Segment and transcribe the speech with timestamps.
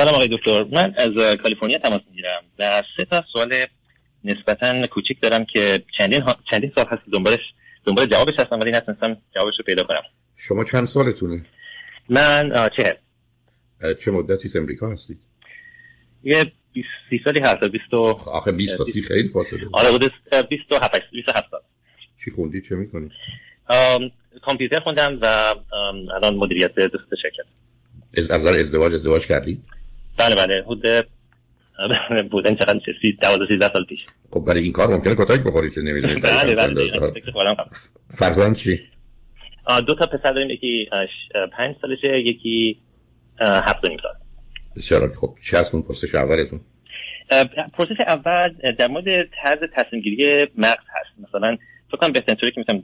[0.00, 0.64] سلام آقای دکتر.
[0.64, 2.42] من از کالیفرنیا تماس می‌گیرم.
[2.58, 3.54] و سه تا سوال
[4.24, 6.36] نسبتا کوچیک دارم که چندین ها...
[6.50, 7.38] چندین سال هست دنبالش
[7.84, 10.02] دنبال جوابش هستم ولی نتونستم جوابش رو پیدا کنم.
[10.36, 11.46] شما چند سالتونه؟
[12.08, 12.98] من چه
[14.04, 15.18] چه مدتی امریکا هستید
[16.24, 16.88] یه 20
[17.24, 19.68] سالی هست 20 آخه 20 تا 30 خیلی فاصله.
[19.72, 20.12] آره بود
[20.48, 21.60] 27 27 سال.
[22.24, 23.10] چی خوندی؟ چه می‌کنی؟
[24.42, 25.54] کامپیوتر خوندم و
[26.14, 27.44] الان مدیریت دوست شرکت.
[28.18, 29.62] از نظر ازدواج ازدواج کردی؟
[30.18, 30.84] بله بله حدود
[32.30, 34.06] بودن چقدر سی دوازده سیزده سال پیش.
[34.30, 36.90] خب برای این کار ممکنه کتک بخوری که نمی‌دونید بله بله
[38.10, 38.80] فرزند چی؟
[39.86, 40.88] دو تا پسر داریم یکی
[41.52, 42.78] پنج سالشه یکی
[43.40, 44.12] هفت نیم سال.
[44.76, 46.60] بسیار خب چی هست اون پرسش اولتون.
[47.78, 49.04] پرسش اول در مورد
[49.42, 51.28] طرز تصمیم گیری مغز هست.
[51.28, 51.56] مثلا
[51.88, 52.82] فکر کنم بهترین طوری که می‌تونم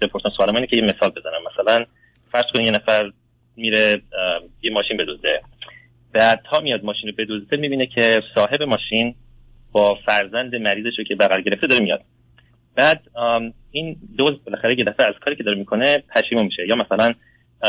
[0.00, 1.40] بپرسم سوال اینه که یه مثال بزنم.
[1.52, 1.86] مثلا
[2.32, 3.12] فرض کنید یه نفر
[3.56, 4.02] میره
[4.62, 5.40] یه ماشین بدوزه.
[6.12, 9.14] بعد تا میاد ماشین رو بدوزه می‌بینه که صاحب ماشین
[9.72, 12.04] با فرزند مریضش رو که بغل گرفته داره میاد.
[12.76, 13.02] بعد
[13.70, 17.14] این دوز بالاخره یه دفعه از کاری که داره می‌کنه پشیمون میشه یا مثلا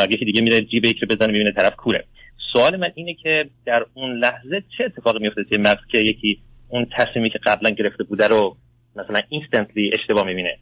[0.10, 2.06] یکی دیگه میره جیب یکی بزنه می‌بینه طرف کوره.
[2.54, 6.40] سوال من اینه که در اون لحظه چه اتفاقی میفته توی مغز که یکی
[6.70, 8.58] اون تصمیمی که قبلا گرفته بوده رو
[8.96, 10.58] مثلا اینستنتلی اشتباه می‌بینه؟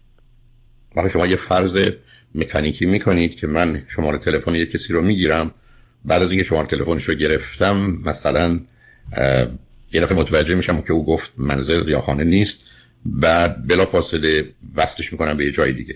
[0.95, 1.91] وقتی شما یه فرض
[2.35, 5.51] مکانیکی می‌کنید که من شماره تلفن یه کسی رو می‌گیرم
[6.05, 8.59] بعد از اینکه شماره تلفنش رو گرفتم مثلا
[9.91, 12.59] یه دفعه متوجه میشم که او گفت منزل یا خانه نیست
[13.05, 15.95] بعد بلا فاصله وصلش می‌کنم به یه جای دیگه.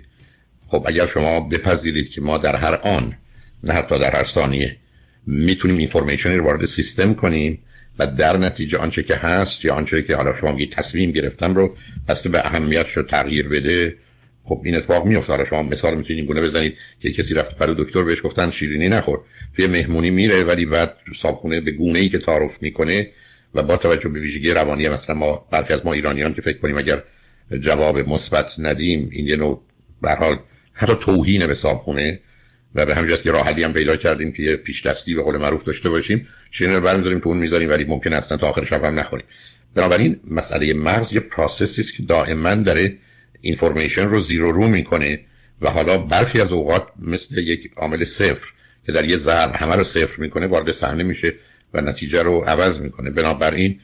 [0.67, 3.13] خب اگر شما بپذیرید که ما در هر آن
[3.63, 4.77] نه حتی در هر ثانیه
[5.27, 7.59] می‌تونیم اینفورمیشنی رو وارد سیستم کنیم
[7.99, 11.77] و در نتیجه آنچه که هست یا آنچه که حالا شما میگید تصمیم گرفتم رو
[12.07, 13.95] بسته به اهمیتش رو تغییر بده
[14.43, 18.03] خب این اتفاق میفته حالا شما مثال می‌تونید گونه بزنید که کسی رفت پر دکتر
[18.03, 19.19] بهش گفتن شیرینی نخور.
[19.55, 23.09] توی مهمونی میره ولی بعد صابخونه به گونه ای که تعارف می‌کنه
[23.53, 26.77] و با توجه به ویژگی روانی مثلا ما برخی از ما ایرانیان که فکر کنیم
[26.77, 27.03] اگر
[27.59, 29.61] جواب مثبت ندیم این یه نوع
[30.01, 30.39] به حال
[30.73, 32.19] حتی توهین به صابخونه
[32.75, 35.63] و به همین که راه هم پیدا کردیم که یه پیش دستی به قول معروف
[35.63, 38.99] داشته باشیم شیرینی رو برمی‌داریم تو اون می‌ذاریم ولی ممکن اصلا تا آخر شب هم
[38.99, 39.25] نخوریم.
[39.75, 42.97] بنابراین مسئله مغز یه پروسسی که دائما داره
[43.43, 45.19] اینفورمیشن رو زیرو رو می‌کنه
[45.61, 48.53] و حالا برخی از اوقات مثل یک عامل صفر
[48.85, 51.33] که در یه ضرب همه رو صفر می‌کنه وارد صحنه میشه
[51.73, 53.09] و نتیجه رو عوض می‌کنه.
[53.09, 53.79] بنابراین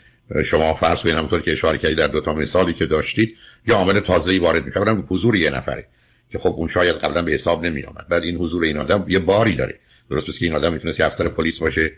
[0.46, 3.36] شما فرض کنید همونطور که اشاره کردید در دو تا مثالی که داشتید
[3.68, 4.80] یا عامل تازه‌ای وارد میشه.
[4.80, 5.88] حضور یه نفره
[6.32, 9.20] که خب اون شاید قبلا به حساب نمی آمد بعد این حضور این آدم یه
[9.20, 9.80] باری داره.
[10.10, 11.92] درست که این آدم می‌تونه افسر پلیس باشه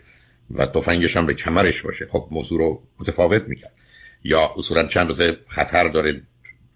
[0.50, 2.06] و تفنگش هم به کمرش باشه.
[2.06, 3.72] خب موضوع رو متفاوت می‌کرد.
[4.24, 6.22] یا اصولا چند روز خطر داره.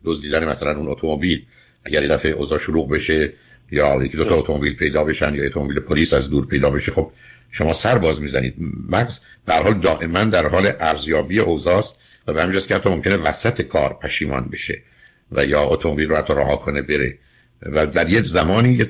[0.07, 1.45] دزدیدن مثلا اون اتومبیل.
[1.85, 3.33] اگر یه دفعه اوضاع شروع بشه
[3.71, 7.13] یا یکی دو تا اتومبیل پیدا بشن یا اتومبیل پلیس از دور پیدا بشه خب
[7.51, 8.55] شما سر باز می‌زنید.
[8.89, 11.97] مغز در حال دائما در حال ارزیابی اوضاع است
[12.27, 14.83] و به همین که حتی ممکنه وسط کار پشیمان بشه
[15.33, 17.19] و یا اتومبیل رو حتی رها کنه بره.
[17.63, 18.85] و در یه زمانی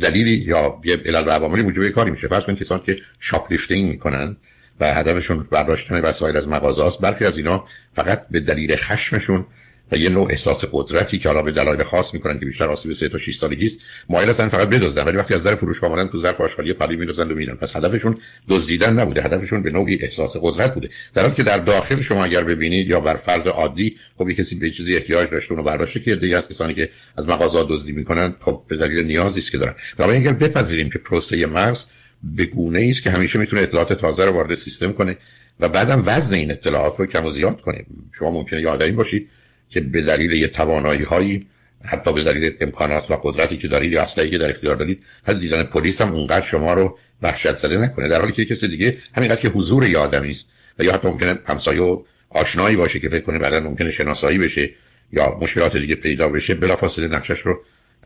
[0.00, 2.28] دلیلی یا یه علل و عواملی موجب کاری میشه.
[2.28, 4.36] فرض کنید کسان که shoplifting می‌کنن
[4.80, 7.64] و هدفشون برداشتن وسایل از مغازه است برخی از اینا
[7.94, 9.46] فقط به دلیل خشمشون
[9.92, 13.08] و یه نوع احساس قدرتی که حالا به دلایل خاص می‌کنن که بیشتر آسیب 3
[13.08, 15.04] تا 6 سالگی است مایل هستن فقط بدزدن.
[15.04, 17.54] ولی وقتی از در فروشگاه آمدن تو ظرف آشغالی پلی میریزن و میرن.
[17.54, 19.22] پس هدفشون دزدیدن نبوده.
[19.22, 20.88] هدفشون به نوعی احساس قدرت بوده.
[21.14, 24.70] در حالی که در داخل شما اگر ببینید یا بر فرض عادی خب کسی به
[24.70, 28.62] چیزی احتیاج داشته اونو برداشته که دیگه از کسانی که از مغازه دزدی می‌کنن خب
[28.68, 29.74] به دلیل نیازی است که دارن.
[29.96, 31.86] برای اگر بپذیریم که پروسه مغز
[32.22, 35.16] به گونه است که همیشه می‌تونه اطلاعات تازه رو وارد سیستم کنه
[35.60, 37.86] و بعدم وزن این اطلاعات رو کم و زیاد کنه.
[38.18, 39.28] شما ممکنه یاد این باشید
[39.70, 41.46] که به دلیل یه توانایی هایی
[41.84, 45.38] حتی به دلیل امکانات و قدرتی که دارید یا اصلی که در اختیار دارید حتی
[45.38, 48.08] دیدن پلیس هم اونقدر شما رو وحشت زده نکنه.
[48.08, 51.38] در حالی که کسی دیگه همینقدر که حضور یه آدمی است و یا حتی ممکنه
[51.46, 54.70] همسایه و آشنایی باشه که فکر کنه بعدا ممکنه شناسایی بشه
[55.12, 57.62] یا مشکلات دیگه پیدا بشه بلافاصله نقشش رو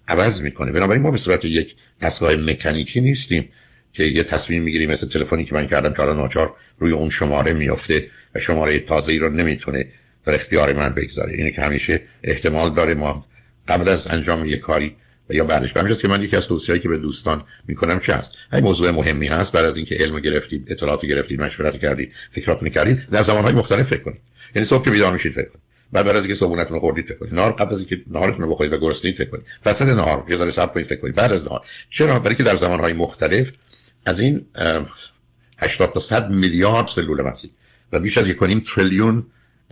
[0.08, 0.72] عوض می‌کنه.
[0.72, 3.48] بنابراین ما به صورت یک دستگاه مکانیکی نیستیم
[3.92, 8.06] که یه تصمیم می‌گیریم مثل تلفنی که من کردم که ناچار روی اون شماره میافته
[8.34, 9.86] و شماره تازه ای رو نمی‌تونه
[10.24, 11.32] در اختیار من بگذاره.
[11.32, 13.26] اینه که همیشه احتمال داره ما
[13.68, 14.96] قبل از انجام یک کاری
[15.30, 15.72] یا بعدش.
[15.72, 18.32] به که من یکی از توصیه‌ای که به دوستان می‌کنم چه هست.
[18.52, 23.06] این موضوع مهمی هست بعد از اینکه علم گرفتید اطلاعات گرفتید مشورت کردید فکراتون کردید
[23.10, 24.20] در زمانهای مختلف فکر کنید.
[24.54, 25.62] یعنی صبح که بیدار میشید فکر کنید.
[25.92, 27.34] بعد بعد از اینکه صبحونتون رو خوردید فکر کنید.
[27.34, 29.44] نهار قبل از اینکه نهارتون رو بخورید و گرسنید فکر کنید.
[29.66, 31.14] وسط نهار یه ذره صبر کنید فکر کنید.
[31.14, 31.60] بعد از نهار.
[31.90, 33.50] چرا؟ برای که در زمانهای مختلف
[34.06, 34.46] از این
[35.58, 37.50] 80 تا 100 میلیارد سلول مغزی
[37.92, 39.26] و بیش از 1.5 تریلیون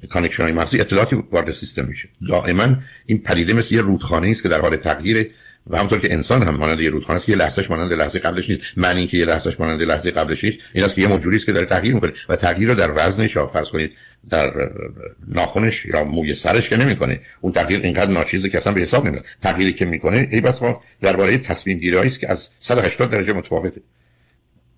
[0.06, 2.08] connection های مغزی اطلاعاتی وارد سیستم میشه.
[2.28, 5.30] دائما این پدیده مثل یه رودخانه است که در حال تغییر
[5.66, 8.50] و همونطور که انسان هم مانند یه رودخانه است که یه لحظهش مانند لحظه قبلش
[8.50, 8.62] نیست.
[8.76, 11.52] معنی که یه لحظهش مانند لحظه قبلش نیست این است که یه موجودی است که
[11.52, 13.92] داره تغییر می‌کنه و تغییر رو در وزنش یا فرض کنید
[14.30, 14.70] در
[15.28, 19.24] ناخنش یا موی سرش که نمی‌کنه اون تغییر اینقدر ناچیزه که اصلا به حساب نمیاد.
[19.42, 20.60] تغییری که می‌کنه ای بس
[21.00, 23.80] درباره تصمیم گیری است که از 180 درجه متفاوته.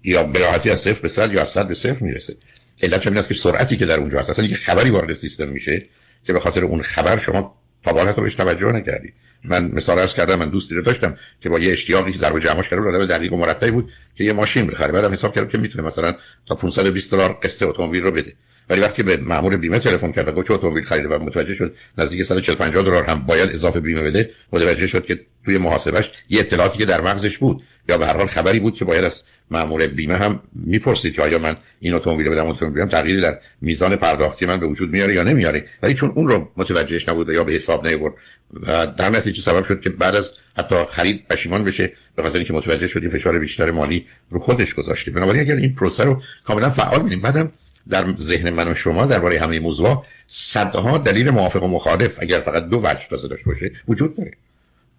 [0.04, 2.36] یا به راحتی از صفر به 100 یا از 100 به صفر می‌رسه.
[2.82, 4.30] علت این است که سرعتی که در اونجا هست.
[4.30, 5.86] اصلا یه خبری وارد سیستم میشه
[6.26, 7.54] که به خاطر اون خبر شما
[7.84, 9.12] تا بالا تو بهش توجه نکردی.
[9.44, 12.68] من مثال عرض کردم من دوستی رو داشتم که با یه اشتیاقی که ضرب جمعش
[12.68, 14.92] کرده بود دقیق و مرتبی بود که یه ماشین بخره.
[14.92, 16.14] بعدم حساب کرد که می‌تونه مثلا
[16.46, 18.32] تا 520 دلار قسط اتومبیل رو بده.
[18.70, 22.22] ولی وقتی به مأمور بیمه تلفن کرد و گفت اتومبیل خریده و متوجه شد نزدیک
[22.22, 26.78] 140 50 دلار هم باید اضافه بیمه بده متوجه شد که توی محاسبش یه اطلاعاتی
[26.78, 27.62] که در مغزش بود.
[27.88, 31.38] یا به هر حال خبری بود که باید از مأمور بیمه هم می‌پرسید که آیا
[31.38, 35.64] من این اتومبیل بدم اتومبیلم تغییری در میزان پرداختی من به وجود میاره یا نمیاره.
[35.82, 38.14] ولی چون اون رو متوجهش نبود یا به حساب نیورد
[38.62, 42.52] و در نتیجه سبب شد که بعد از حتی خرید پشیمان بشه به خاطر اینکه
[42.52, 45.10] متوجه شدی فشار بیشتر مالی رو خودش گذاشته.
[45.10, 47.52] بنابراین اگر این پروسه رو کاملا فعال ببینیم بعدم
[47.88, 52.68] در ذهن من و شما درباره همه موضوع صدها دلیل موافق و مخالف اگر فقط
[52.68, 54.32] دو وجه تازه داشته باشه وجود داره.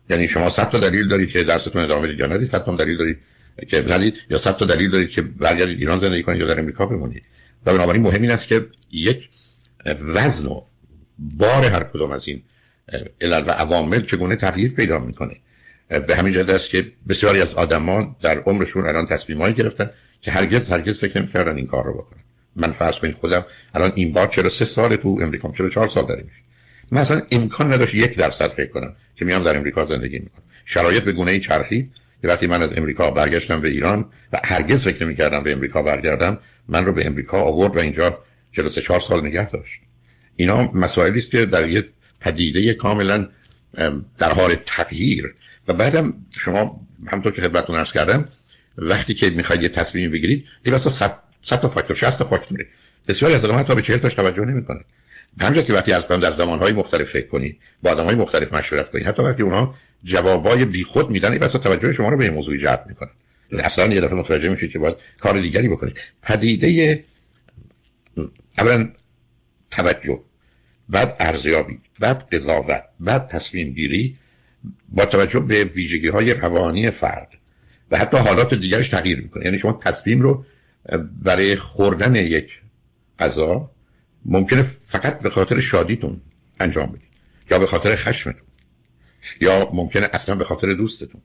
[0.10, 2.98] یعنی شما صد تا دلیل دارید که درستون ادامه بدید یا ندید صد تا دلیل
[2.98, 3.20] دارید
[3.68, 6.86] که ندید یا صد تا دلیل دارید که برگردید ایران زندگی کنید یا در امریکا
[6.86, 7.24] بمونید.
[7.66, 9.30] و بنابراین مهم این است که یک
[9.86, 10.62] وزن و
[11.20, 12.44] بار هر کدام از این
[13.22, 15.36] علل و عوامل چگونه تغییر پیدا می‌کنه.
[16.08, 19.90] به همین جهت است که بسیاری از آدما در عمرشون الان تصمیمایی گرفتن
[20.22, 22.20] که هرگز هرگز فکر نمی‌کردن این کار رو بکنن.
[22.56, 26.08] من فرض کنید خودم الان این بار چرا سه سال تو امریکا چرا چهار سال
[26.08, 26.42] داره میشه
[26.92, 30.44] مثلا امکان نداشت یک درصد فکر کنم که میام در امریکا زندگی می‌کنم.
[30.66, 34.84] شرایط به گونه ای چرخید که وقتی من از امریکا برگشتم به ایران و هرگز
[34.84, 36.38] فکر نمی‌کردم به امریکا برگردم
[36.68, 38.20] من رو به امریکا آورد و اینجا
[38.52, 39.82] 43 4 سال نگه داشت.
[40.36, 41.88] اینا مسائلی است که در یه
[42.20, 43.28] پدیده کاملا
[44.18, 45.36] در حال تغییر.
[45.68, 48.28] و بعدم شما همونطور که خدمتتون عرض کردم
[48.78, 52.66] وقتی که می‌خواید یه تصمیمی بگیرید این واسه 100 100 تا فاکتور 60 تا فاکتور.
[53.08, 54.84] بسیاری از آدم‌ها تا به 40 تاش توجه نمی‌کنن.
[55.40, 59.22] همینجاست که وقتی از در زمانهای مختلف فکر کنید با آدم‌های مختلف مشورت کنید حتی
[59.22, 63.10] وقتی اونها جوابای بیخود میدن این توجه شما رو به این موضوع جلب می‌کنن.
[63.52, 65.96] یعنی اصلا یه دفعه متوجه میشید که باید کار دیگری بکنید.
[66.22, 67.04] پدیده
[68.58, 68.90] اولا
[69.72, 70.20] توجه
[70.90, 74.18] بعد ارزیابی بعد قضاوت بعد تصمیم گیری
[74.90, 77.30] با توجه به ویژگی های روانی فرد
[77.92, 79.46] و حتی حالات دیگرش تغییر می‌کنه.
[79.46, 80.46] یعنی شما تصمیم رو
[81.22, 82.62] برای خوردن یک
[83.20, 83.72] غذا
[84.26, 86.22] ممکنه فقط به خاطر شادیتون
[86.60, 87.10] انجام بدید
[87.52, 88.48] یا به خاطر خشمتون
[89.42, 91.22] یا ممکنه اصلا به خاطر دوستتون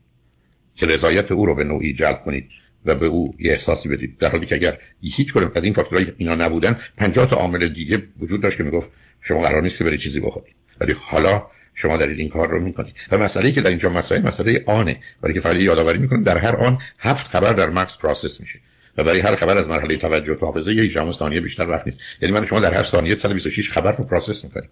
[0.75, 2.49] که رضایت او رو به نوعی جلب کنید
[2.85, 4.17] و به او یه احساسی بدید.
[4.17, 8.03] در حالی که اگر هیچ کدوم از این فاکتورهای اینا نبودن 50 تا عامل دیگه
[8.19, 10.55] وجود داشت که می‌گفت شما قرار نیست که برای چیزی بخورید.
[10.81, 12.95] ولی حالا شما دارید این کار رو می‌کنید.
[13.11, 14.99] و مسئله که در اینجا مسئله مسئله آنه.
[15.21, 18.59] برای که فقط یادآوری می‌کنم در هر آن هفت خبر در مغز process میشه.
[18.97, 22.01] و برای هر خبر از مرحله توجه و حافظه یک هجدهم ثانیه بیشتر وقت نیست.
[22.21, 24.69] یعنی من شما در هر ثانیه 126 خبر رو process می‌کنیم.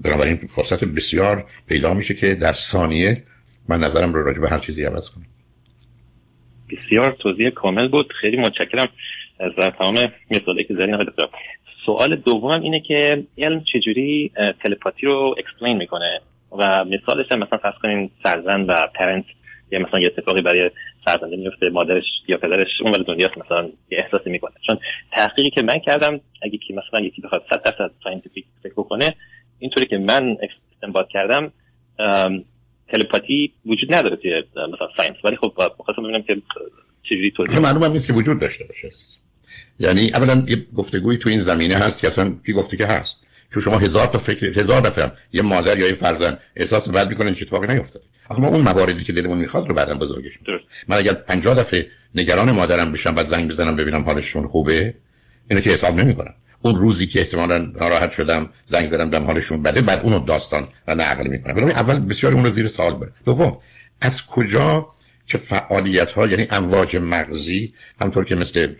[0.00, 3.22] بنابراین فرصت بسیار پیدا میشه که در ثانیه
[3.68, 5.26] من نظرم رو راجع به هر چیزی عوض کنم.
[6.70, 8.12] بسیار توضیح کامل بود.
[8.20, 8.88] خیلی متشکرم
[9.40, 9.94] از تمام
[10.30, 10.98] مثالی که زدین.
[11.86, 14.32] سوال دومم اینه که علم چجوری
[14.62, 16.20] تلپاتی رو explain می‌کنه؟
[16.58, 19.24] و مثالش مثلا فرض کنیم فرزند و parent
[19.70, 20.70] یا مثلا یه اتفاقی برای
[21.04, 24.52] فرزنده میفته مادرش یا پدرش اون دنیاست مثلا یه احساسی می‌کنه.
[24.66, 24.78] چون
[25.12, 29.14] تحقیقی که من کردم اگه کی مثلا یکی بخواد 100 درصد scientific فکر بکنه
[29.58, 30.36] اینطوری که من
[30.72, 31.52] استنباط کردم
[32.88, 34.42] تلپاتی وجود نداره توی
[34.74, 35.16] مثلا ساینس.
[35.24, 36.42] ولی خب خواستم ببینم که
[37.02, 38.90] چجوری توضیح معلومه نیست که وجود داشته باشه.
[39.80, 43.26] یعنی اولا یه گفتگوی تو این زمینه هست که اصلا کی گفته که هست.
[43.52, 47.34] چون شما هزار تا فکر هزار دفعه یه مادر یا یه فرزند احساس بد می‌کنه
[47.34, 48.04] چه اتفاقی نیفتاده.
[48.28, 50.32] آخه ما اون مواردی که دلمون می‌خواد رو بعدم بزرگش
[50.88, 54.94] من اگر 50 دفعه نگران مادرم بشم بعد زنگ بزنم ببینم حالشون خوبه
[55.50, 56.34] اینو که حساب نمی‌کنم.
[56.62, 60.94] اون روزی که احتمالا ناراحت شدم زنگ زدم دم حالشون بده بعد اونو داستان و
[60.94, 61.54] نقل می‌کنم.
[61.54, 63.58] برای اول بسیار اون رو زیر سوال بره دوم
[64.00, 64.88] از کجا
[65.26, 68.74] که فعالیت ها یعنی امواج مغزی همطور که مثل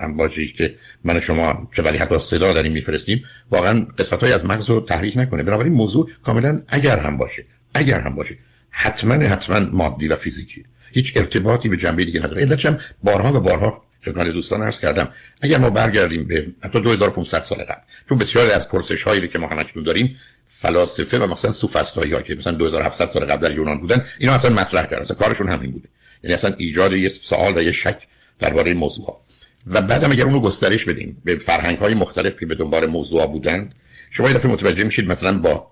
[0.00, 4.70] امواجی که من شما که ولی حتی صدا داریم میفرستیم واقعا قسمت های از مغز
[4.70, 5.42] رو تحریک نکنه.
[5.42, 8.36] بنابراین موضوع کاملا اگر هم باشه اگر هم باشه.
[8.70, 10.64] حتما حتما مادی و فیزیکی.
[10.92, 12.42] هیچ ارتباطی به جنبه دیگه نداره.
[12.42, 15.08] علتش هم بارها و بارها خدمت دوستان عرض کردم
[15.40, 19.46] اگر ما برگردیم به حتی 2500 سال قبل چون بسیاری از پرسش هایی که ما
[19.46, 24.04] همکنون داریم فلاسفه و مثلا سوفسطایی ها که مثلا 2700 سال قبل در یونان بودن
[24.18, 25.02] اینا اصلا مطرح کردن.
[25.02, 25.88] اصلا کارشون همین بوده.
[26.22, 27.98] یعنی اصلا ایجاد یه سوال و یه شک
[28.38, 29.20] درباره موضوع ها
[29.66, 33.74] و بعدم اگر اونو گسترش بدیم به فرهنگ های مختلف که به دنبال موضوع بودند
[34.10, 35.70] شما یه دفعه متوجه میشید مثلا با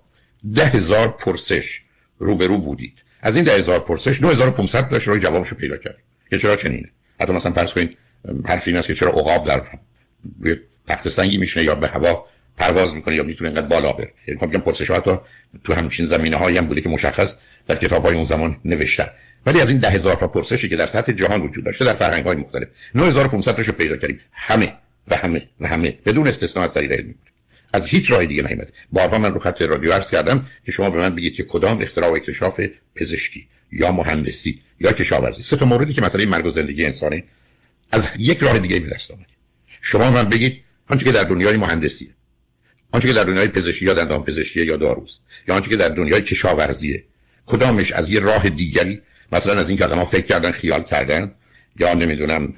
[0.53, 1.81] ده هزار پرسش
[2.19, 2.93] روبرو بودید.
[3.21, 5.97] از این 10000 پرسش 9500 داشت روی جوابشو پیدا کرد.
[6.29, 7.97] که چرا چنینه؟ حتی مثلا فرض کنید
[8.45, 9.61] حرف این است که چرا عقاب در
[10.39, 10.55] روی
[10.87, 12.25] تخت سنگی میشنه یا به هوا
[12.57, 14.13] پرواز می‌کنه یا می‌تونه اینقدر بالا بره.
[14.27, 15.11] یعنی میگم پرسش حتی
[15.63, 17.35] تو همچین زمینه هایی هم بوده که مشخص
[17.67, 19.07] در کتاب های اون زمان نوشتن.
[19.45, 22.25] ولی از این ده هزار تا پرسشی که در سطح جهان وجود داشته در فرهنگ
[22.25, 24.19] های مختلف 9500 تاشو پیدا کردیم.
[24.31, 24.73] همه
[25.07, 27.15] و همه و همه بدون استثنا از طریق علمی.
[27.73, 30.97] از هیچ راه دیگه نیامده بارها من رو خط رادیو عرض کردم که شما به
[30.97, 32.61] من بگید که کدام اختراع و اکتشاف
[32.95, 35.43] پزشکی یا مهندسی یا کشاورزی.
[35.43, 37.23] سه تا موردی که مسئله مرگ و زندگی انسانی
[37.91, 39.25] از یک راه دیگه به دست آمد
[39.81, 42.09] شما من بگید آنچه که در دنیای مهندسیه
[42.91, 46.21] آنچه که در دنیای پزشکی یا دندان پزشکی یا داروست یا آنچه که در دنیای
[46.21, 47.03] کشاورزیه
[47.45, 51.31] کدامش از یه راه دیگری؟ مثلا از این که آدم‌ها فکر کردن خیال کردن
[51.79, 52.53] یا نمی‌دونم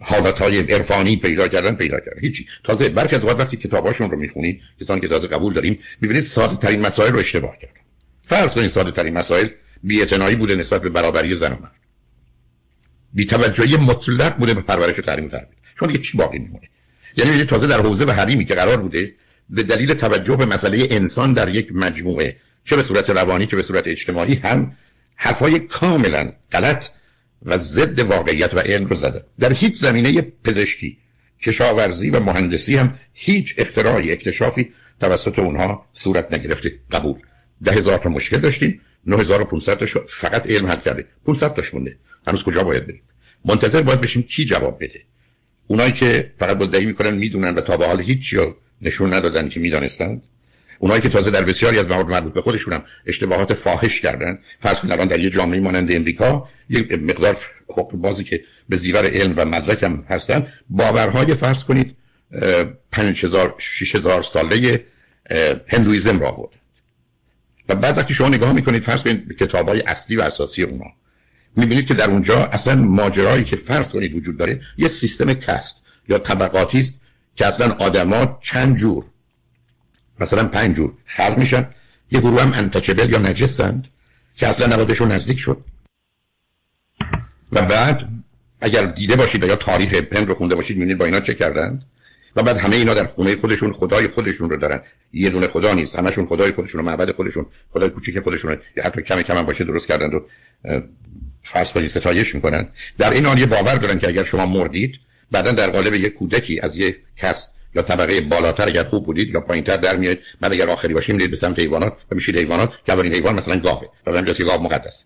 [0.00, 2.20] حالت های عرفانی پیدا کردن پیدا کردن.
[2.20, 2.46] هیچی.
[2.64, 6.80] تازه برخی از وقتی کتاباشون رو می‌خونید کسانی که تازه قبول داریم می‌بینید ساده ترین
[6.80, 7.80] مسائل رو اشتباه کردن.
[8.22, 9.48] فرض کنید ساده ترین مسائل
[9.82, 10.04] بی
[10.38, 11.72] بوده نسبت به برابری زن و مرد.
[13.12, 15.48] بی توجهی مطلق بوده به پرورش و تعلیم و تربیت
[15.78, 16.68] چون دیگه چی باقی میمونه؟
[17.16, 19.14] یعنی تازه در حوزه و حریمی که قرار بوده
[19.50, 23.62] به دلیل توجه به مسئله انسان در یک مجموعه چه به صورت روانی که به
[23.62, 24.76] صورت اجتماعی هم
[25.16, 26.88] حرفای کاملا غلط
[27.44, 29.24] و ضد واقعیت و علم رو زده.
[29.40, 30.98] در هیچ زمینه پزشکی
[31.42, 37.18] کشاورزی و مهندسی هم هیچ اختراعی اکتشافی توسط اونها صورت نگرفته قبول.
[37.64, 41.06] ده هزار تا مشکل داشتیم 9500 تا فقط علم حل کرده.
[41.26, 41.96] 500 تاش مونده.
[42.26, 43.02] هنوز کجا باید بریم؟
[43.44, 45.02] منتظر باید بشیم کی جواب بده.
[45.66, 48.36] اونایی که فقط مدعی می‌کنن می‌دونن و تا به حال هیچ
[48.82, 50.22] نشون ندادن که می‌دانستند
[50.84, 54.80] اونایی که تازه در بسیاری از موارد مربوط به خودشون هم اشتباهات فاحش کردن فرض
[54.80, 57.36] کنید الان در یه جامعه مانند امریکا یک مقدار
[57.68, 61.96] حقوق بازی که به زیور علم و مدرک هم هستن باورهای فرض کنید
[62.92, 64.84] 5000 6000 ساله
[65.66, 66.52] هندویزم را بود
[67.68, 70.90] و بعد وقتی شما نگاه می‌کنید فرض کنید به کتابای اصلی و اساسی اونا
[71.56, 76.18] می‌بینید که در اونجا اصلا ماجرایی که فرض کنید وجود داره یه سیستم کست یا
[76.18, 77.00] طبقاتی است
[77.36, 79.04] که اصلا آدما چند جور
[80.20, 81.68] مثلا پنج جور خلق میشن.
[82.10, 83.88] یه گروه هم انتچبل یا نجسند
[84.36, 85.64] که اصلا نبادشون نزدیک شد.
[87.52, 88.08] و بعد
[88.60, 91.84] اگر دیده باشید یا تاریخ پن رو خونده باشید می‌بینید با اینا چه کردند؟
[92.36, 94.80] و بعد همه اینا در خونه خودشون خدای خودشون رو دارن.
[95.12, 99.02] یه دونه خدا نیست همشون خدای خودشون و معبد خودشون خدای کوچیک خودشون یا حتی
[99.02, 100.20] کم کم هم باشه درست کردن و
[101.42, 102.68] فرض کنید ستایش می‌کنن.
[102.98, 104.94] در این حال یه باور دارن که اگر شما مردید
[105.30, 109.40] بعدا در قالب یک کودکی از یک کس یا طبقه بالاتر اگر خوب بودید یا
[109.40, 112.72] پایینتر در میاد بعد اگر آخری باشیم میرید به سمت حیوانات و میشید حیوانات.
[112.86, 113.88] که اولین حیوان مثلا گاوه.
[114.06, 115.04] و همینجاست که گاو مقدس.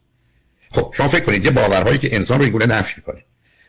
[0.70, 3.24] خب شما فکر کنید یه باورهایی که انسان رو این گونه نفی می‌کنه.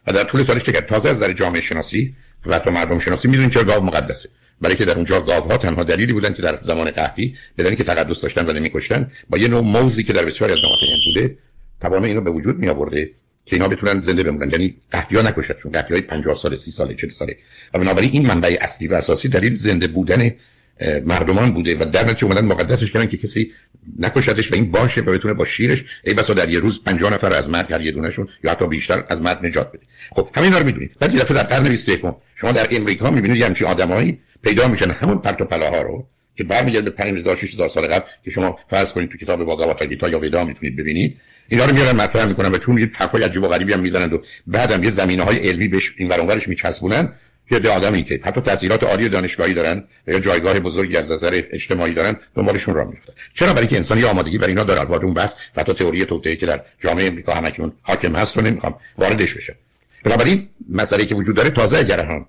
[0.08, 2.16] و در طول تاریخ چقدر تازه از در جامعه شناسی
[2.46, 4.30] و تو مردم شناسی می‌دونید چرا گاو مقدسه.
[4.62, 8.22] برای که در اونجا گاوها تنها دلیلی بودن که در زمان قحطی بدن که تقدس
[8.22, 11.38] داشتن و نمیکشتن با یه نوع موزی که در بسیاری از نقاط بوده
[11.82, 13.12] تمام اینو به وجود می آورده
[13.50, 14.50] که اینا بتونن زنده بمونن.
[14.50, 17.38] یعنی قحطی نکشتشون قحطی های 50 سال 30 سال 40 ساله.
[17.74, 20.32] و بنابراین این منبع اصلی و اساسی دلیل زنده بودن
[21.06, 23.52] مردمان بوده و در نتیجه اومدن مقدسش کردن که کسی
[24.00, 27.34] نکشتش و این باشه و بتونه با شیرش ای بسا در یه روز 50 نفر
[27.34, 29.84] از مرگ هر یه دونهشون یا حتی بیشتر از مرگ نجات بده.
[30.12, 30.92] خب همین رو می‌دونید.
[31.02, 32.02] یه دفعه در قرن 21
[32.36, 34.92] شما در امریکا می‌بینید یه همچین آدمایی پیدا میشن.
[34.92, 38.92] همون پرت و پلاها رو که برمیگرده به 5000 6000 سال قبل که شما فرض
[38.92, 41.18] کنید تو کتاب باگاواتا گیتا یا ودا می‌تونید ببینید.
[41.50, 44.22] اینا رو میارن مطرح می‌کنن و چون یه حرفای عجیب و غریبی هم می‌زنند و
[44.48, 47.14] بعدم یه زمینه های علمی بهش این ورانورش میچسبونن
[47.52, 51.94] یه ده آدمی که حتی تحصیلات عالی دانشگاهی دارن یا جایگاه بزرگی از نظر اجتماعی
[51.94, 55.34] دارن دنبالشون راه میفتن چرا؟ برای که انسانی آمادگی برای اینا داره وارد اون بحث
[55.56, 59.54] و حتی تئوری توطئه که در جامعه امریکا همکنون حاکم هست رو نمی‌خوام واردش بشم.
[60.04, 62.26] بنابراین مسئله که وجود داره تازه اگر هم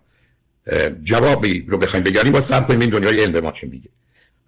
[1.02, 3.88] جوابی رو بخوایم بگیریم با صبر کنیم این دنیای علم به ما چه میگه.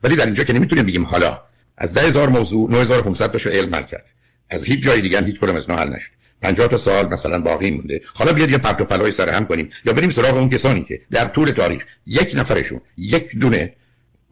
[0.02, 1.40] ولی در اینجا که نمی‌تونیم بگیم حالا
[1.78, 4.04] از 10000 موضوع 9500 تاشو علم کرد.
[4.52, 6.10] از هیچ جای دیگه هیچ کدوم از حل نشد.
[6.42, 8.00] 50 تا سال مثلا باقی مونده.
[8.14, 9.70] حالا بیاد یه پرت و پلای سر هم کنیم.
[9.84, 13.72] یا بریم سراغ اون کسانی که در طول تاریخ یک نفرشون یک دونه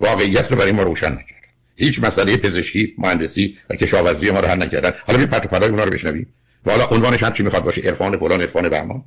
[0.00, 1.40] واقعیت رو برای ما روشن نکرد.
[1.76, 4.92] هیچ مسئله پزشکی مهندسی و کشاورزی ما رو حل نکردن.
[5.06, 6.26] حالا بیا پرت و پلای اونا رو بشنویم.
[6.66, 9.04] و حالا عنوانش هم چی می‌خواد باشه عرفان فلان عرفان بهمان.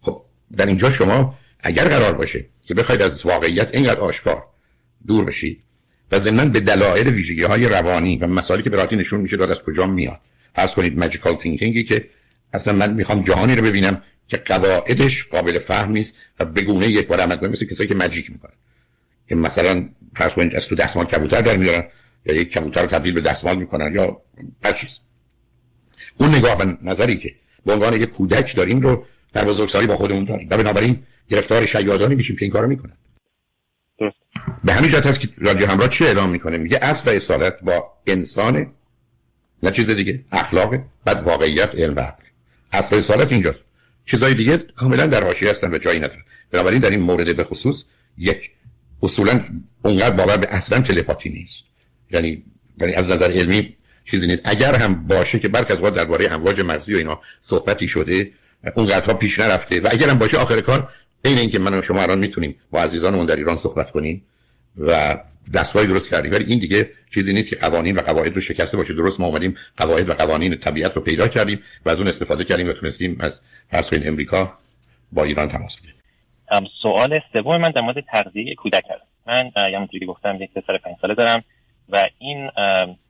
[0.00, 0.22] خب
[0.56, 4.44] در اینجا شما اگر قرار باشه که بخواید از واقعیت اینقدر آشکار
[5.06, 5.62] دور بشید
[6.12, 9.62] و ضمن به دلایل ویژگی های روانی و مسائلی که به نشون میشه داد از
[9.62, 10.20] کجا میاد.
[10.54, 12.08] فرض کنید ماجیکال تینکینگی که
[12.52, 17.20] اصلا من می‌خوام جهانی رو ببینم که قواعدش قابل فهم نیست و بگونه یک بار
[17.20, 18.52] عمل کنه مثل کسایی که ماجیک می‌کنن.
[19.28, 21.84] که مثلا فرض کنید از تو دستمال کبوتر در میارن
[22.26, 24.22] یا یک کبوتر رو تبدیل به دستمال می‌کنن یا
[24.64, 24.98] هر چیز.
[26.20, 27.34] اون نگاه و نظری که
[27.66, 30.48] به عنوان یک کودک داریم رو در بزرگسالی با خودمون داریم.
[30.50, 32.96] و بنابراین گرفتار شیادانی میشیم که این کارو می‌کنن.
[34.64, 37.92] به همین جهت هست که رادیو همراه چه اعلام می‌کنه؟ میگه اصل و اصالت با
[38.06, 38.74] انسان
[39.62, 40.24] نه چیز دیگه.
[40.32, 42.22] اخلاق بعد واقعیت علم و عقل.
[42.72, 43.64] اصل رسالت اینجاست.
[44.06, 46.22] چیزای دیگه کاملا در حاشیه هستن و جایی ندارن.
[46.50, 47.84] بنابراین در این مورد به خصوص
[48.18, 48.50] یک
[49.02, 49.44] اصولا
[49.82, 51.64] اونقدر باور به اصلا تلپاتی نیست.
[52.10, 52.42] یعنی
[52.80, 54.42] یعنی از نظر علمی چیزی نیست.
[54.44, 58.30] اگر هم باشه که برک از وقت درباره امواج مغزی و اینا صحبتی شده
[58.74, 60.88] اونقدرها پیش نرفته و اگر هم باشه آخر کار
[61.24, 64.22] این اینکه من و شما الان می‌تونیم با عزیزانمون در ایران صحبت کنیم
[64.78, 65.18] و
[65.54, 66.32] دستگاهی درست کردیم.
[66.32, 68.94] ولی این دیگه چیزی نیست که قوانین و قواعد رو شکسته باشه.
[68.94, 72.68] درست ما اومدیم قواعد و قوانین طبیعت رو پیدا کردیم و از اون استفاده کردیم
[72.68, 74.58] و تونستیم از فرض امریکا
[75.12, 75.96] با ایران تماس بگیریم.
[76.82, 80.96] سوال سوم من در مورد تغذیه کودک هست من همونطوری که گفتم یک پسر پنج
[81.00, 81.44] ساله دارم
[81.88, 82.50] و این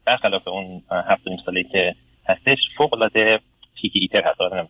[0.06, 1.94] برخلاف اون هفت نیم ساله که
[2.28, 3.38] هستش فوق العاده
[3.82, 4.68] پیکی ایتر هست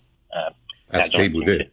[0.91, 1.71] از چه بوده؟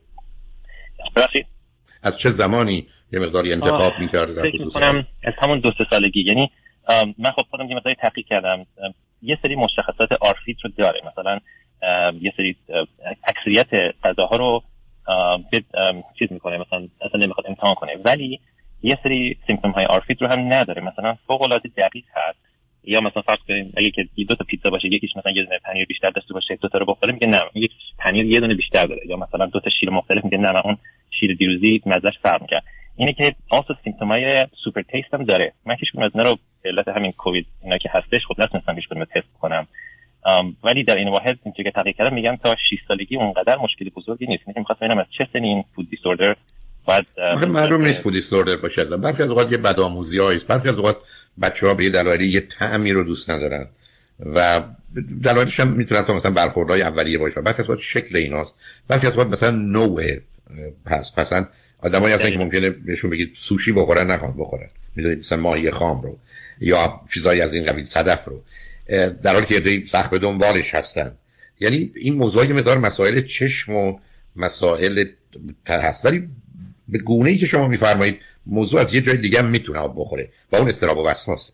[2.04, 6.24] از چه زمانی یه مقداری انتخاب می‌کرده در فکر می‌کنم از همون دو سه سالگی.
[6.24, 6.52] یعنی
[7.18, 8.66] من خب خودم یه مقداری تحقیق کردم.
[9.22, 11.02] یه سری مشخصات ARFID رو داره.
[11.12, 11.40] مثلا
[12.22, 12.56] یه سری
[13.28, 14.64] اکثریت غذاها رو
[16.20, 16.58] چیز می‌کنه.
[16.58, 17.92] مثلا اصلا نمی‌خواد امتحان کنه.
[18.06, 18.40] ولی
[18.84, 20.82] یه سری symptom های ARFID رو هم نداره.
[20.82, 22.40] مثلا فوق العاده دقیق هست.
[22.84, 25.86] یا مثلا فرض کنیم اگه که دو تا پیتزا باشه یکیش مثلا یه دونه پنیر
[25.86, 29.02] بیشتر داشته باشه دو تا رو بخوره میگه نه یک پنیر یه دونه بیشتر داره.
[29.08, 30.78] یا مثلا دو تا شیر مختلف میگه نه اون
[31.20, 32.62] شیر دیروزی مزهش فرق می‌کنه
[32.96, 35.54] اینه که also symptom ای super taste هم داره.
[35.66, 39.68] من هیچ از رو علت همین کووید اینا که هستش خود نتونستم هیچ تست کنم.
[40.64, 44.26] ولی در این واحد اینجوری که تحقیق کردم میگم تا 6 سالگی اونقدر مشکلی بزرگی
[44.26, 44.44] نیست.
[44.48, 46.36] میگم خواستم ببینم از چه سنی این فود دیسوردر
[46.88, 47.06] بعد
[47.48, 50.98] معلوم نیست فود دیسوردر باشه از برخی از اوقات یه بدآموزی است برخی از اوقات
[51.42, 53.68] بچه‌ها به یه دلایلی یه طعمی رو دوست ندارن.
[54.26, 54.62] و
[55.24, 57.42] دلایلش هم می‌تونه تا مثلا برخوردهای اولیه باشه.
[57.42, 58.56] برخی از اوقات شکل ایناست.
[58.88, 60.02] برخی از اوقات مثلا نوع
[60.86, 61.48] پس مثلا
[61.80, 64.70] آدمایی هستن که ممکنه بهشون بگید سوشی بخورن نخوان بخورن.
[64.96, 66.18] می‌دونید مثلا ماهی خام رو
[66.60, 68.44] یا چیزایی از این قبیل صدف رو.
[69.24, 71.12] در حالی که دی سخت به دنبالش هستن.
[71.60, 74.00] یعنی این موضوعی مقدار مسائل چشم و
[74.36, 75.06] مسائل
[75.68, 76.06] هست.
[76.06, 76.30] ولی
[76.88, 80.58] به گونه ای که شما میفرمایید موضوع از یه جای دیگه هم می‌تونه بخوره با
[80.58, 81.54] اون استراب و وسواسه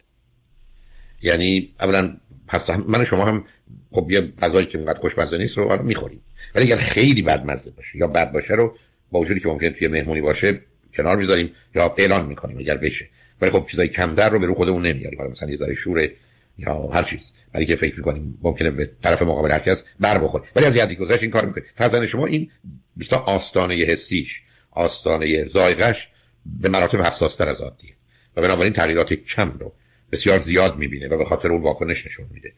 [1.21, 2.17] یعنی اولا
[2.47, 3.45] پس من و شما هم
[3.91, 6.21] خب یه غذایی که اونقدر خوشمزه نیست رو می‌خوریم.
[6.55, 8.77] ولی اگر خیلی بدمزه باشه یا بد باشه رو
[9.11, 10.61] با وجودی که ممکن توی مهمونی باشه
[10.97, 13.09] کنار می‌ذاریم یا اعلان می‌کنیم اگر بشه.
[13.41, 16.11] ولی خب چیزای کمتر رو به رو خودمون نمیاریم حالا مثلا یه ذره شوره
[16.57, 17.33] یا هر چیز.
[17.51, 20.43] برای که فکر می‌کنیم ممکنه به طرف مقابل هر کس بر بخوره.
[20.55, 22.51] ولی از یادی گذشت این کار می‌کنه فرزند شما این
[22.95, 24.41] بیشتر آستانه حسیش
[24.71, 26.09] آستانه زایغش
[26.45, 27.93] به مراتب حساس تر از عادیه.
[28.35, 29.73] و بنابراین تغییرات کم رو
[30.11, 32.53] بسیار زیاد می‌بینه و به خاطر اون واکنش نشون میده.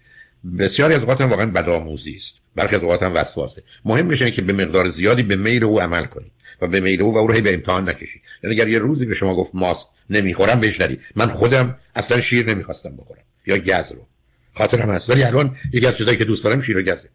[0.57, 2.35] بسیاری از اوقات هم واقعا بدآموزی است.
[2.55, 6.05] برخی از اوقات هم وسواسه مهم میشه که به مقدار زیادی به میل او عمل
[6.05, 8.21] کنید و به میل او و او رو به امتحان نکشید.
[8.43, 11.01] یعنی اگر یه روزی به شما گفت ماست نمی‌خورم بهش ندید.
[11.15, 13.23] من خودم اصلا شیر نمی‌خواستم بخورم.
[13.45, 14.07] یا گز رو.
[14.53, 15.09] خاطرم هست.
[15.09, 17.09] ولی الان یکی از چیزایی که دوست دارم شیر و گزه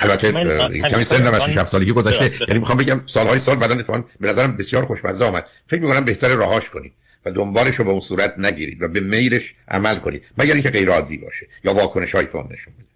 [0.00, 0.32] البته
[0.90, 2.30] کمی سن از 6 سالگی گذشته.
[2.48, 5.46] یعنی می‌خوام بگم سالهای سال بعدن اتفاقا به نظرم بسیار خوشمزه آمد.
[5.70, 6.92] فکر می‌کنم بهتر راهاش کنید
[7.24, 10.22] و دنبالش رو به اون صورت نگیرید و به میلش عمل کنید.
[10.38, 12.91] مگر اینکه غیر عادی باشه یا واکنش های تون نشون بده.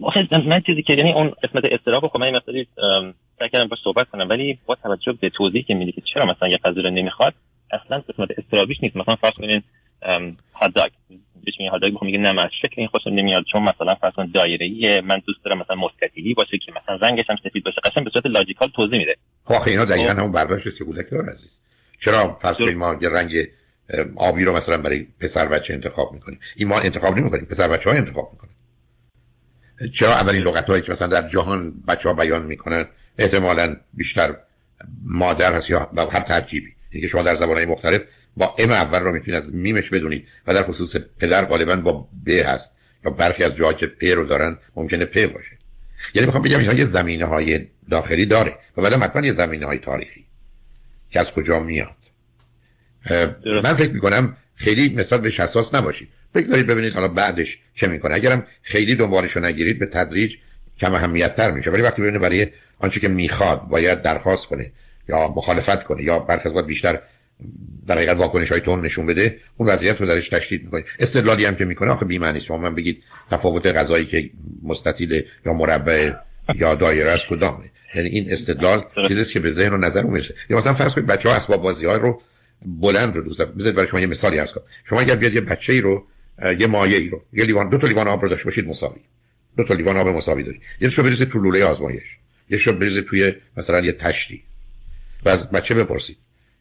[0.00, 2.66] آخه من چیزی که یعنی اون قسمت استراب خب من این مقداری
[3.38, 6.48] سعی کردم باش صحبت کنم ولی با توجه به توضیحی که میدی که چرا مثلا
[6.48, 7.34] یه غذا رو نمی‌خواد
[7.70, 8.96] اصلا قسمت استرابیش نیست.
[8.96, 9.62] مثلا فرض کنین
[10.74, 10.90] داگ
[11.44, 15.00] بهش میگه داگ میگه نه من شکل این خوشم نمیاد چون مثلا فرض کن دایره
[15.00, 17.80] من دوست دارم مثلا مستطیلی باشه که مثلا رنگش هم سفید باشه.
[17.84, 19.16] قشنگ به صورت لاجیکال توضیح میده.
[19.44, 20.18] خب آخه اینا دقیقاً خب.
[20.18, 21.60] همون برداشت است که کودک داره عزیز.
[22.00, 23.32] چرا فرض کنیم ما یه رنگ
[24.16, 27.96] آبی رو مثلا برای پسر بچه انتخاب می‌کنیم؟ این ما انتخاب نمی‌کنیم پسر بچه ها
[27.96, 28.50] انتخاب می‌کنن.
[29.92, 32.86] چرا اولین لغت هایی که مثلا در جهان بچه ها بیان می‌کنن
[33.18, 34.36] احتمالا بیشتر
[35.04, 36.74] مادر هست یا هر ترکیبی.
[36.90, 38.02] اینکه شما در زبانهای مختلف
[38.36, 42.30] با ام اول رو می‌تونید از میمش بدونید و در خصوص پدر غالبا با ب
[42.30, 42.76] هست.
[43.04, 45.58] یا برخی از جاها که پ رو دارن ممکنه پ باشه.
[46.14, 48.58] یعنی می‌خوام بگم اینها یه زمینه های داخلی داره.
[48.76, 50.26] و بعد حتما یه زمینه های تاریخی.
[51.10, 51.96] که از کجا میاد.
[53.62, 56.08] من فکر می‌کنم خیلی نسبت بهش حساس نباشید.
[56.34, 58.14] بگذارید ببینید حالا بعدش چه می‌کنه.
[58.14, 60.36] اگرم خیلی دنبالش رو نگیرید به تدریج
[60.78, 61.70] کم اهمیت تر میشه.
[61.70, 62.46] ولی وقتی ببینید برای
[62.78, 64.72] آنچه که می‌خواد باید درخواست کنه
[65.08, 67.00] یا مخالفت کنه یا برخی بیشتر
[67.86, 71.54] در حقیقت واکنش های تون نشون بده اون وضعیت رو درش تشدید می‌کنه استدلالی هم
[71.54, 74.30] که می‌کنه آخه بی معنی شما من بگید تفاوت غذایی که
[74.62, 76.12] مستطیل یا مربع
[76.54, 80.34] یا دایره است کدامه؟ یعنی این استدلال چیزی که به ذهن و نظر می‌رسه.
[80.50, 82.22] یا مثلا فرض کنید بچه‌ها اسباب بازی های رو
[82.66, 83.72] بلند رو دوست دارن.
[83.72, 84.64] برای شما یه مثالی عرض کنم.
[84.84, 86.06] شما اگر بیاد یه بچه‌ای رو
[86.58, 87.24] یه مایه ای رو.
[87.32, 89.00] یه لیوان دو تا لیوان آب رو داشته باشید مساوی.
[89.56, 92.18] دو تا لیوان آب مساوی دارید یه شو بریزید تو لوله آزمایش.
[92.50, 94.42] یه شو بریزید توی مثلا یه تشتی.
[95.24, 96.16] و از بچه بپرسید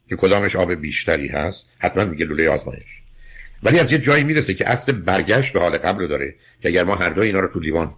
[0.10, 1.66] که کدامش آب بیشتری هست.
[1.80, 3.02] حتما میگه لوله آزمایش.
[3.64, 6.96] ولی از یه جایی می‌رسه که اصل برگشت به حال قبل داره که اگر ما
[6.96, 7.96] هر دو اینا رو تو لیوان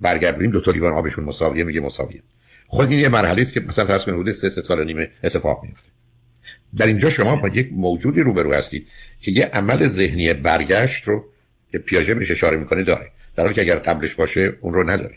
[0.00, 2.22] برگردیم دو تا لیوان آبشون مساویه میگه مساویه.
[2.66, 5.88] خود این یه مرحله است که مثلا فرض کنید حدود 3 سال نیمه اتفاق میفته.
[6.76, 8.88] در اینجا شما با یک موجودی روبرو هستید
[9.20, 11.24] که یه عمل ذهنی برگشت رو
[11.72, 13.10] که پیاژه بهش اشاره می‌کنه داره.
[13.36, 15.16] در حالی که اگر قبلش باشه اون رو نداره.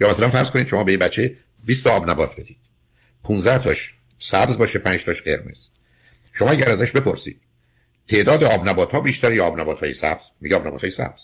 [0.00, 2.56] یا مثلا فرض کنید شما به یه بچه 20 تا آب نبات بدید.
[3.24, 5.58] 15 تاش سبز باشه 5 تاش قرمز.
[6.32, 7.40] شما اگر ازش بپرسید
[8.08, 11.20] تعداد آب نبات ها بیشتر یا آب نبات های سبز؟ میگه آب نبات های سبز.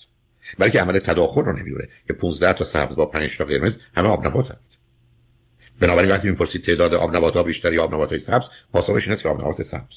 [0.58, 4.26] بلکه عمل تداخل رو نمی‌دونه که 15 تا سبز با 5 تا قرمز همه آب
[4.26, 4.56] نبات
[5.80, 9.20] بنابراین وقتی می‌پرسید تعداد آب نبات ها بیشتر یا آب نبات های سبز پاسخش اینه
[9.20, 9.94] که آب نبات سبز.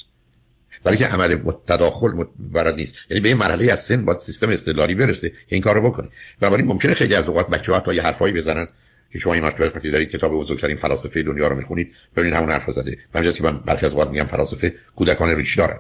[0.84, 1.38] برای که عمل
[1.68, 2.96] تداخل متبرد نیست.
[3.10, 6.08] یعنی به این مرحله از سن با سیستم استدلالی برسه که این کارو بکنه.
[6.40, 8.68] بنابراین ممکنه خیلی از اوقات بچه‌ها تا یه حرفایی بزنن
[9.14, 12.98] که شما این وقتی دارید کتاب بزرگترین فلاسفه دنیا رو می‌خونید ببینید همون حرف زده.
[13.14, 15.80] من که من برخی از اوقات میگم فلاسفه کودکان ریش دارن.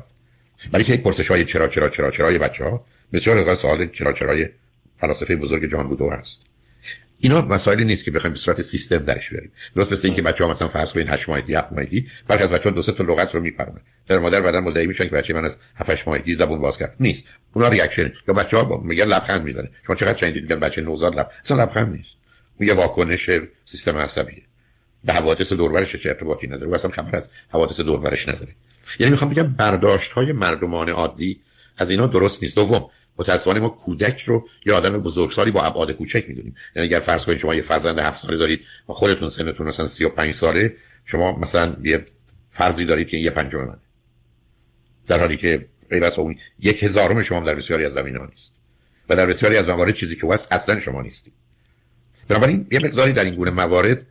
[0.72, 4.14] برای که یک پرسش های چرا چرا چرا چرا بچه ها بسیار اوقات سوال چرا
[4.14, 4.50] چرای
[5.02, 6.40] فلاسفه بزرگ جهان بودو هست
[7.20, 10.68] اینا مسائلی نیست که بخوایم به صورت سیستم درش بیاریم درست مثل اینکه بچه‌ها مثلا
[10.68, 13.82] فرض کنید 8 ماهگی 7 ماهگی برخی از بچه‌ها دو سه تا لغت رو میپرونه.
[14.08, 16.96] در مادر بعدن مدعی میشن که بچه من از 7 8 ماهگی زبون باز کرد.
[17.00, 17.26] نیست.
[17.54, 19.70] اونا reaction یا بچه‌ها میگن لبخند می‌زنه.
[19.88, 22.10] شما چقدر شنیدید میگن بچه نوزاد لب اصلا لبخند نیست.
[22.60, 23.30] یه واکنش
[23.66, 24.42] سیستم عصبیه.
[25.04, 26.74] به حوادث دوربرش چه ارتباطی نداره.
[26.74, 28.56] اصلا خبر از حوادث دوربرش نداره.
[29.00, 31.42] یعنی می‌خوام بگم برداشت های مردمان عادی
[31.78, 32.56] از اینا درست نیست.
[32.56, 36.56] دوم متاسفانه ما کودک رو یه آدم بزرگسالی با ابعاد کوچک می‌دونیم.
[36.76, 40.34] یعنی اگر فرض کنید شما یه فرزند 7 ساله دارید و خودتون سنتون مثلا 35
[40.34, 40.76] ساله
[41.06, 42.06] شما مثلا یه
[42.52, 43.78] فرضی دارید که یه پنجم منه.
[45.08, 48.52] در حالی که غیر از اون یک هزارم شما در بسیاری از زمین ها نیست.
[49.10, 51.34] و در بسیاری از موارد چیزی که هست اصلا شما نیستید.
[52.28, 54.06] بنابراین یه مقداری در این گونه موارد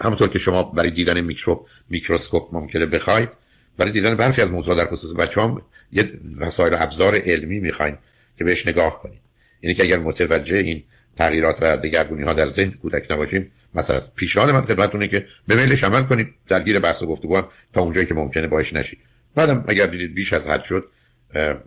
[0.00, 3.28] همونطور که شما برای دیدن میکروب میکروسکوپ ممکنه بخواید
[3.76, 7.98] برای دیدن برخی از موضوع در خصوص بچه هم یه وسایل ابزار علمی می‌خواین
[8.38, 9.20] که بهش نگاه کنید
[9.62, 10.82] یعنی که اگر متوجه این
[11.16, 15.84] تغییرات و دگرگونی ها در ذهن کودک نباشیم مثلا پیشنهاد من خدمتتونه که به میلش
[15.84, 18.98] عمل کنید درگیر بحث و گفتگو تا اونجایی که ممکنه باش نشید
[19.34, 20.88] بعدم اگر دیدید بیش از حد شد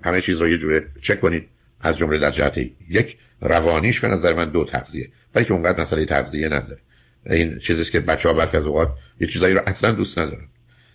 [0.04, 1.48] همه چیز رو یه جوره چک کنید.
[1.82, 2.58] از جمله در جهت
[2.90, 5.10] یک روانیش به نظر من دو تغذیه.
[5.36, 6.78] ولی که اونقدر مسئله تغذیه نداره.
[7.26, 10.48] این چیزی که بچه‌ها برخی از اوقات یه چیزایی رو اصلا دوست ندارن.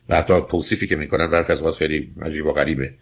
[0.08, 2.94] و حتی توصیفی که می‌کنن برخی از اوقات خیلی عجیب و غریبه.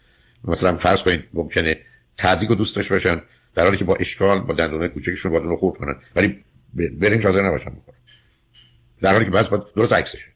[0.44, 1.80] مثلا فرض کنید ممکنه
[2.16, 3.22] تعدیق رو دوست داشته باشن
[3.54, 5.96] در حالی که با اشکال با دندونه کوچکشون با رو خورد کنن.
[6.16, 6.40] ولی
[6.74, 7.98] برنج حاضر نباشن بخورن.
[9.00, 10.28] در حالی که بعض با درست عکسشه.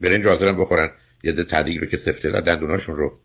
[0.00, 0.90] برنج حاضرن بخورن.
[1.24, 3.18] یه تعدیق رو که سفته در دندوناشون رو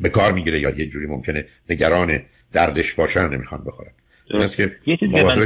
[0.00, 2.22] به کار می‌گیره یا یه جوری ممکنه نگران
[2.52, 3.90] دردش باشن نمی‌خوان بخورن.
[4.56, 5.36] که یه چیزی که من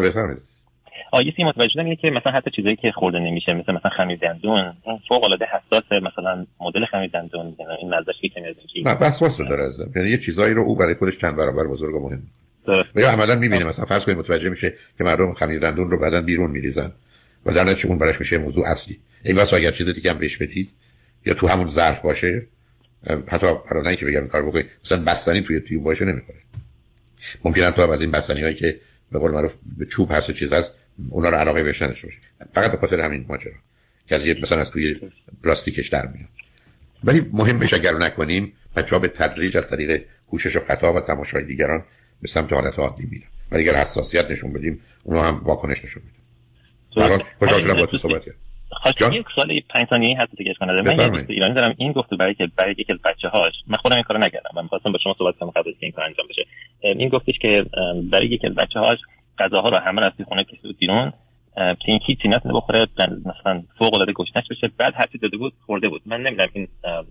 [0.00, 0.42] بفرمایید.
[1.14, 4.18] آیه سی متوجه شدم اینه که مثلا حتی چیزایی که خورده نمیشه مثل مثلا خمیر
[4.18, 9.38] دندون اون فوق العاده حساس مثلا مدل خمیر دندون این مزهش که کمی نه وسواس
[9.38, 12.22] داره از یعنی یه چیزایی رو او برای خودش چند برابر بزرگ و مهم.
[12.94, 16.24] و یا عملا می‌بینه مثلا فرض کنید متوجه میشه که مردم خمیر دندون رو بعدن
[16.24, 16.92] بیرون میریزن
[17.46, 18.98] و در نتیجه اون براش میشه موضوع اصلی.
[19.24, 20.70] این واسه اگر چیز دیگه هم بهش بدید
[21.26, 22.46] یا تو همون ظرف باشه
[23.28, 26.36] حتی برای که بگم کار بکنید مثلا بستنی توی تیوب باشه نمی‌کنه
[27.44, 28.80] ممکنه تو از این بستنی هایی که
[29.12, 29.54] به قول معروف
[29.90, 30.78] چوب هست و چیز هست
[31.10, 32.18] اونا رو علاقه بهش نداشته باشه.
[32.52, 33.52] فقط به خاطر همین ماجرا.
[34.08, 35.00] که از یه مثلا از توی
[35.44, 36.28] پلاستیکش در میاد.
[37.04, 41.44] ولی مهم بشه اگر نکنیم بچه‌ها به تدریج از طریق کوشش و خطا و تماشای
[41.44, 41.84] دیگران
[42.22, 43.26] به سمت حالت عادی میرن.
[43.50, 47.08] ولی اگر حساسیت نشون بدیم اونا هم واکنش نشون میدن.
[47.08, 48.38] برای خوشحال شدم با تو صحبت کردم.
[48.96, 51.74] جان؟ یک سال 5 ثانیه هست دیگه کنه من یه ایرانی دارم.
[51.78, 54.50] این گفته برای که برای یکی از بچه‌هاش من خودم این کارو نکردم.
[54.56, 56.46] من می‌خواستم با شما صحبت کنم قبل از این کار انجام بشه.
[56.82, 57.64] این گفتش که
[58.12, 58.98] برای یکی از بچه‌هاش
[59.38, 61.12] غذاها رو همه از خونه کسی بیرون
[61.56, 64.70] که این هیچی نتونه بخوره مثلا فوق العاده گشنش بشه.
[64.78, 66.02] بعد هرچی داده بود خورده بود.
[66.06, 66.68] من نمی‌دونم این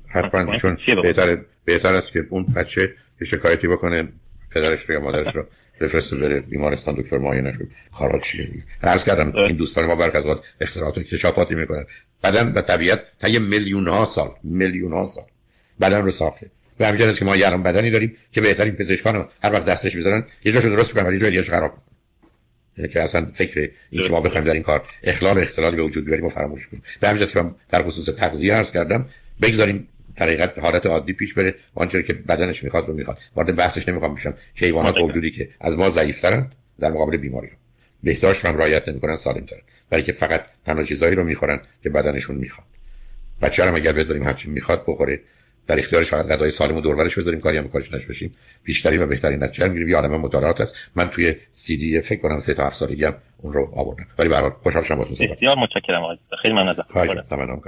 [0.10, 2.94] حتما چون بهتر بهتر است که اون بچه
[3.26, 4.10] شکایتی بکنه
[4.52, 5.46] پدرش رو یا مادرش رو
[5.82, 8.50] بفرسته بره بیمارستان دکتر معاینه شد خراج چیه
[8.84, 10.26] عرض کردم این دوستان ما برخ از
[10.62, 11.86] اختراعات و اکتشافاتی می‌کنن.
[12.24, 15.26] بدن و طبیعت تا یه میلیون ها سال میلیون ها سال
[15.82, 16.50] بدن رو ساخته.
[16.80, 20.52] و همین که ما یه بدنی داریم که بهترین پزشکان هر وقت دستش می‌ذارن یه
[20.52, 21.72] جاشو درست می‌کنن ولی جای خراب
[22.78, 25.84] یعنی که اصلا فکر این که ما بخوایم در این کار اخلال و اختلالی به
[25.84, 26.84] وجود بیاریم و فراموش کنیم.
[27.00, 29.06] به همین که من در خصوص تغذیه عرض کردم
[29.42, 31.56] بگذاریم در حقیقت حالت عادی پیش بره.
[31.76, 33.18] و آنچه که بدنش می‌خواد رو می‌خواد.
[33.36, 34.34] وارد بحثش نمی‌خوام بشم.
[34.56, 37.54] که حیوانات وجودی که از ما ضعیفترن در مقابل بیماری ها
[38.04, 42.36] بهداشت هم رعایت نمی‌کنن سالم ترن برای که فقط تنها چیزایی رو می‌خورن که بدنشون
[42.36, 42.68] می‌خواد.
[43.42, 45.20] بچه هم اگر بذاریم هرچی می‌خواد بخوره.
[45.68, 49.44] در اختیارش فقط غذای سالم و دوربرش بذاریم کاری هم کارش نشوشیم بیشتری و بهترین
[49.44, 49.90] نتیجه می‌گیریم.
[49.90, 50.76] یه عالمه مطالعات هست.
[50.96, 54.08] من توی سی دی فکر کنم سه تا هفت سالگی هم اون رو آوردم.
[54.20, 56.54] ولی به هر حال خوشحال شدم باهاتون بسیار متشکرم خیلی
[57.32, 57.62] ممنونم